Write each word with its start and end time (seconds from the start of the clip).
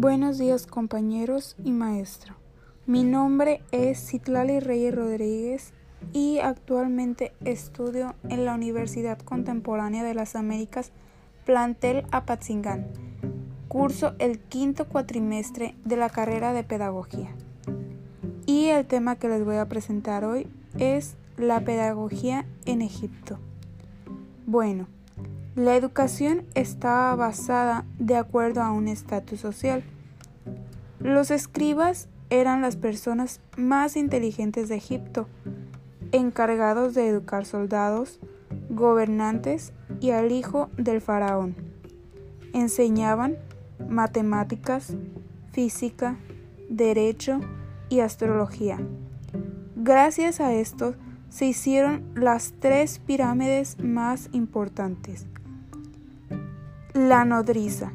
Buenos 0.00 0.38
días 0.38 0.68
compañeros 0.68 1.56
y 1.64 1.72
maestro. 1.72 2.36
Mi 2.86 3.02
nombre 3.02 3.62
es 3.72 3.98
Citlali 3.98 4.60
Reyes 4.60 4.94
Rodríguez 4.94 5.72
y 6.12 6.38
actualmente 6.38 7.32
estudio 7.44 8.14
en 8.28 8.44
la 8.44 8.54
Universidad 8.54 9.18
Contemporánea 9.18 10.04
de 10.04 10.14
las 10.14 10.36
Américas, 10.36 10.92
plantel 11.44 12.06
Apatzingán. 12.12 12.86
Curso 13.66 14.14
el 14.20 14.38
quinto 14.38 14.86
cuatrimestre 14.86 15.74
de 15.84 15.96
la 15.96 16.10
carrera 16.10 16.52
de 16.52 16.62
Pedagogía. 16.62 17.34
Y 18.46 18.66
el 18.66 18.86
tema 18.86 19.16
que 19.16 19.28
les 19.28 19.44
voy 19.44 19.56
a 19.56 19.68
presentar 19.68 20.24
hoy 20.24 20.46
es 20.78 21.16
la 21.36 21.64
pedagogía 21.64 22.46
en 22.66 22.82
Egipto. 22.82 23.40
Bueno, 24.46 24.86
la 25.58 25.74
educación 25.74 26.44
estaba 26.54 27.16
basada 27.16 27.84
de 27.98 28.14
acuerdo 28.14 28.62
a 28.62 28.70
un 28.70 28.86
estatus 28.86 29.40
social. 29.40 29.82
Los 31.00 31.32
escribas 31.32 32.06
eran 32.30 32.62
las 32.62 32.76
personas 32.76 33.40
más 33.56 33.96
inteligentes 33.96 34.68
de 34.68 34.76
Egipto, 34.76 35.26
encargados 36.12 36.94
de 36.94 37.08
educar 37.08 37.44
soldados, 37.44 38.20
gobernantes 38.70 39.72
y 40.00 40.10
al 40.10 40.30
hijo 40.30 40.70
del 40.76 41.00
faraón. 41.00 41.56
Enseñaban 42.52 43.36
matemáticas, 43.88 44.94
física, 45.50 46.18
derecho 46.70 47.40
y 47.88 47.98
astrología. 47.98 48.78
Gracias 49.74 50.38
a 50.38 50.52
esto 50.52 50.94
se 51.30 51.46
hicieron 51.46 52.04
las 52.14 52.54
tres 52.60 53.00
pirámides 53.00 53.76
más 53.82 54.28
importantes 54.30 55.26
la 57.06 57.24
nodriza 57.24 57.92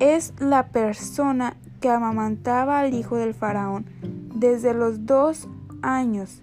es 0.00 0.34
la 0.40 0.66
persona 0.68 1.56
que 1.80 1.88
amamantaba 1.88 2.80
al 2.80 2.92
hijo 2.92 3.16
del 3.16 3.32
faraón 3.32 3.86
desde 4.34 4.74
los 4.74 5.06
dos 5.06 5.46
años 5.82 6.42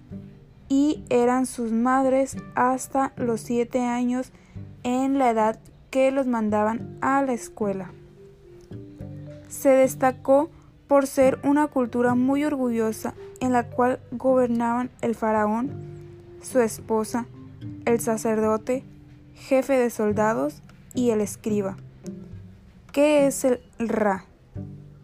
y 0.69 1.03
eran 1.09 1.45
sus 1.45 1.73
madres 1.73 2.37
hasta 2.55 3.11
los 3.17 3.41
siete 3.41 3.81
años 3.81 4.31
en 4.83 5.19
la 5.19 5.31
edad 5.31 5.59
que 5.89 6.11
los 6.11 6.27
mandaban 6.27 6.97
a 7.01 7.21
la 7.23 7.33
escuela. 7.33 7.91
Se 9.49 9.69
destacó 9.69 10.49
por 10.87 11.07
ser 11.07 11.39
una 11.43 11.67
cultura 11.67 12.15
muy 12.15 12.45
orgullosa 12.45 13.15
en 13.41 13.51
la 13.51 13.67
cual 13.69 13.99
gobernaban 14.11 14.91
el 15.01 15.13
faraón, 15.13 15.71
su 16.41 16.61
esposa, 16.61 17.25
el 17.83 17.99
sacerdote, 17.99 18.85
jefe 19.35 19.73
de 19.73 19.89
soldados 19.89 20.63
y 20.93 21.11
el 21.11 21.21
escriba. 21.21 21.77
¿Qué 22.91 23.27
es 23.27 23.45
el 23.45 23.61
Ra? 23.79 24.25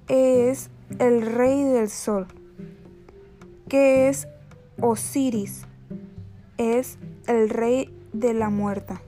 Es 0.08 0.70
el 1.00 1.22
rey 1.22 1.64
del 1.64 1.90
sol. 1.90 2.28
¿Qué 3.70 4.10
es 4.10 4.28
Osiris? 4.82 5.66
Es 6.58 6.98
el 7.28 7.50
rey 7.50 7.94
de 8.14 8.34
la 8.34 8.50
muerta. 8.50 9.02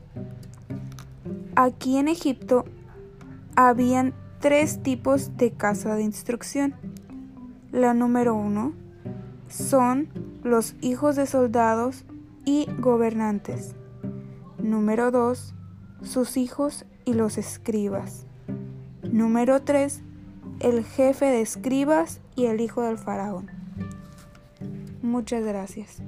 Aquí 1.56 1.98
en 1.98 2.08
Egipto 2.08 2.66
habían 3.56 4.14
tres 4.40 4.82
tipos 4.82 5.36
de 5.38 5.52
casa 5.52 5.96
de 5.96 6.04
instrucción. 6.04 6.76
La 7.72 7.94
número 7.94 8.34
uno 8.34 8.74
son 9.50 10.10
los 10.44 10.76
hijos 10.82 11.16
de 11.16 11.26
soldados 11.26 12.06
y 12.46 12.68
gobernantes. 12.80 13.76
Número 14.58 15.12
dos 15.12 15.54
sus 16.04 16.38
hijos 16.38 16.86
y 17.06 17.14
los 17.14 17.38
escribas. 17.38 18.26
Número 19.04 19.62
3. 19.62 20.02
El 20.60 20.84
jefe 20.84 21.26
de 21.26 21.42
escribas 21.42 22.20
y 22.36 22.46
el 22.46 22.62
hijo 22.62 22.82
del 22.82 22.98
faraón. 22.98 23.50
Muchas 25.02 25.44
gracias. 25.44 26.02